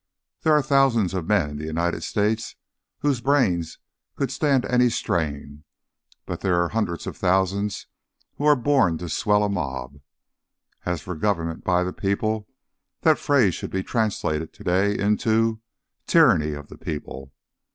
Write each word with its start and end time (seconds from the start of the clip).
There 0.41 0.53
are 0.53 0.63
thousands 0.63 1.13
of 1.13 1.27
men 1.27 1.51
in 1.51 1.57
the 1.57 1.65
United 1.65 2.01
States 2.01 2.55
whose 3.01 3.21
brains 3.21 3.77
could 4.15 4.31
stand 4.31 4.65
any 4.65 4.89
strain, 4.89 5.63
but 6.25 6.41
there 6.41 6.59
are 6.59 6.69
hundreds 6.69 7.05
of 7.05 7.15
thousands 7.15 7.85
who 8.37 8.45
were 8.45 8.55
born 8.55 8.97
to 8.97 9.09
swell 9.09 9.43
a 9.43 9.47
mob. 9.49 10.01
As 10.87 11.03
for 11.03 11.13
'government 11.13 11.63
by 11.63 11.83
the 11.83 11.93
people,' 11.93 12.47
that 13.01 13.19
phrase 13.19 13.53
should 13.53 13.69
be 13.69 13.83
translated 13.83 14.51
to 14.53 14.63
day 14.63 14.97
into 14.97 15.61
'tyranny 16.07 16.53
of 16.53 16.69
the 16.69 16.79
people.' 16.79 17.31